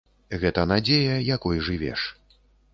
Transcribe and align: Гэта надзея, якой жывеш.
Гэта 0.43 0.63
надзея, 0.71 1.15
якой 1.37 1.63
жывеш. 1.71 2.11